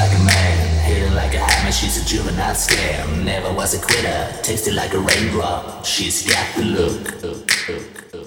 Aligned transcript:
like 0.00 0.18
a 0.18 0.24
man, 0.24 0.84
hitting 0.84 1.14
like 1.14 1.34
a 1.34 1.38
hammer. 1.38 1.72
She's 1.72 2.02
a 2.02 2.04
juvenile 2.06 2.54
scam. 2.54 3.22
Never 3.22 3.52
was 3.52 3.74
a 3.74 3.80
quitter, 3.80 4.32
tasted 4.42 4.74
like 4.74 4.94
a 4.94 4.98
raindrop. 4.98 5.84
She's 5.84 6.26
got 6.26 6.46
the 6.56 6.64
look. 6.64 8.19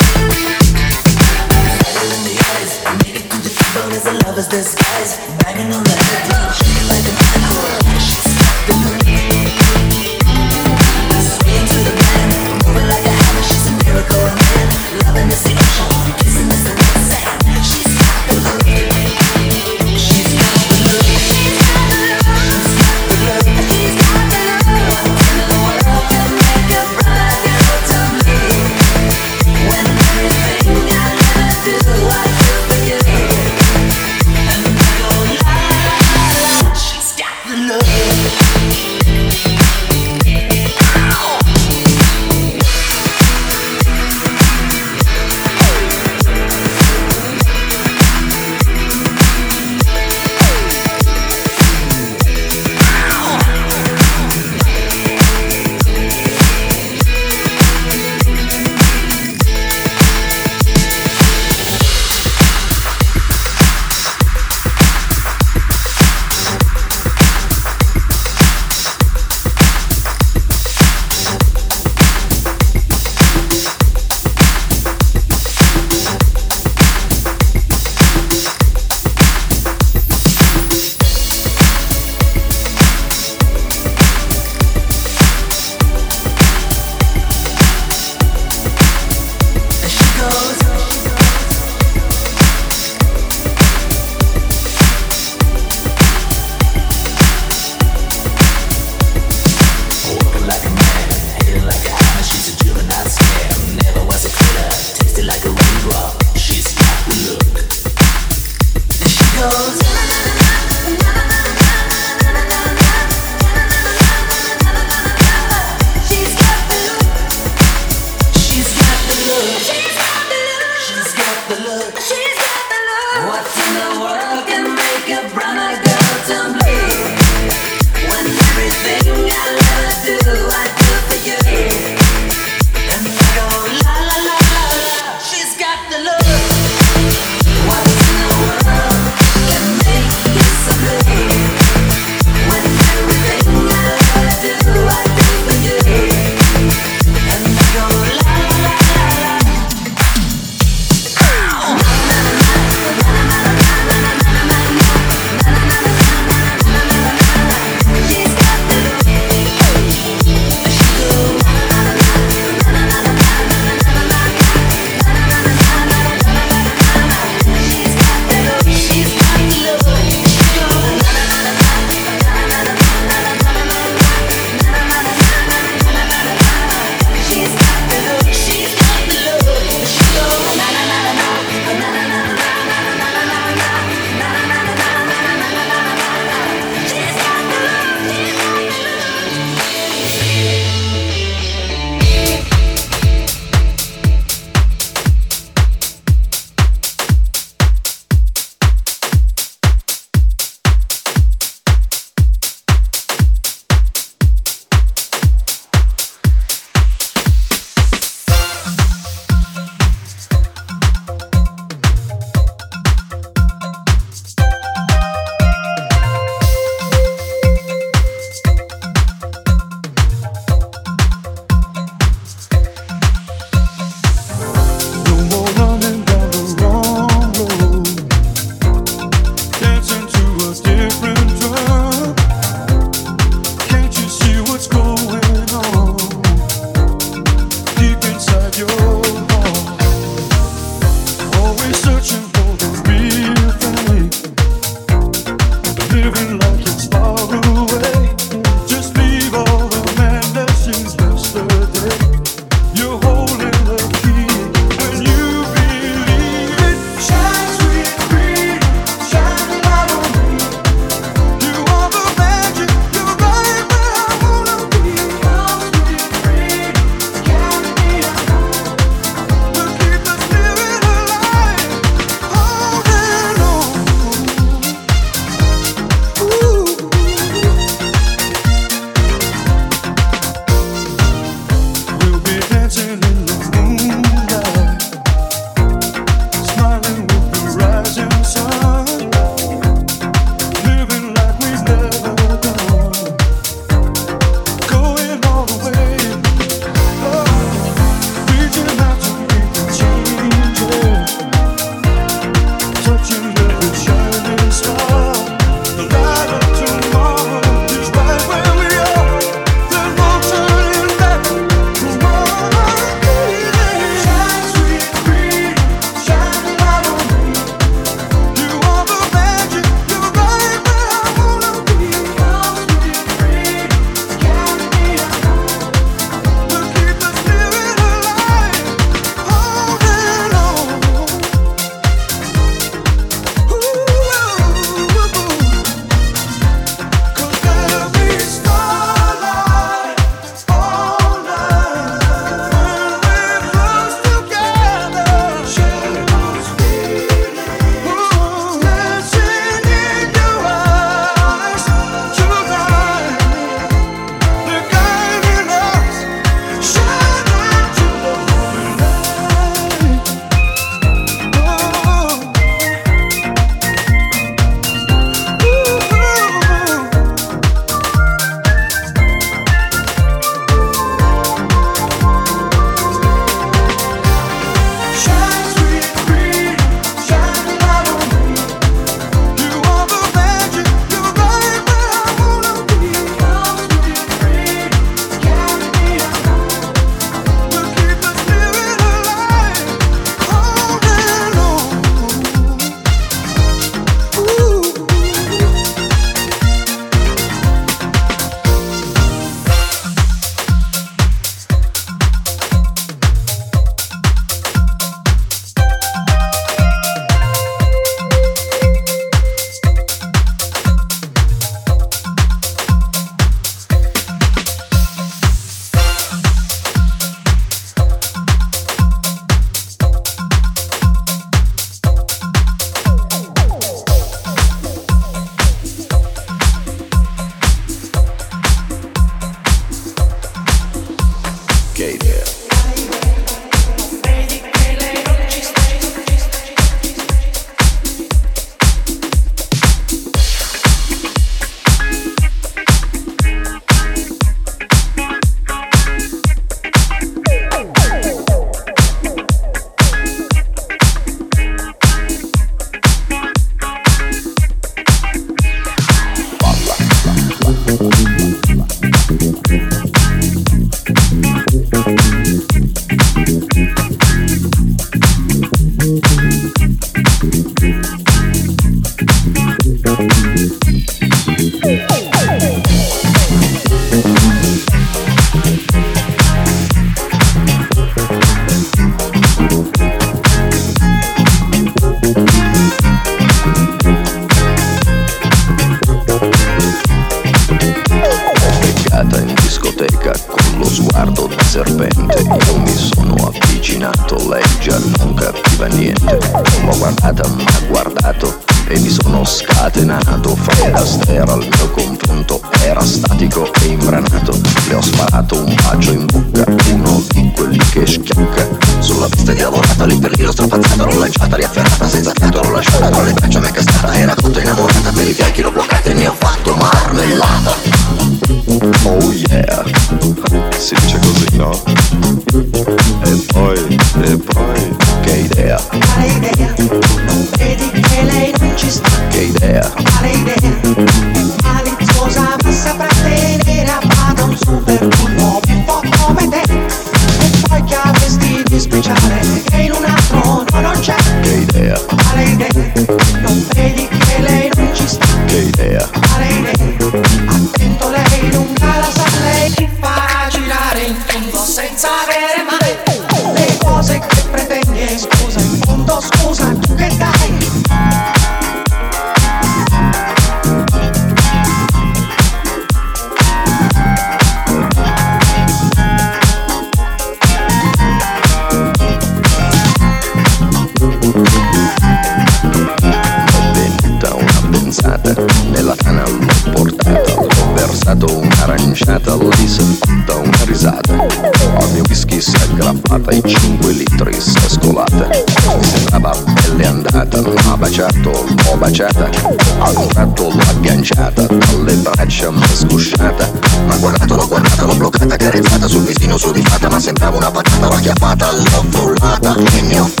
volata, 598.21 598.31
l'ho 598.31 598.63
volata 598.69 599.35
e 599.35 599.61
ne 599.61 599.79
ho 599.79 600.00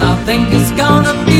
I 0.00 0.14
think 0.24 0.48
it's 0.52 0.70
gonna 0.72 1.14
be 1.26 1.37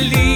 believe. 0.00 0.29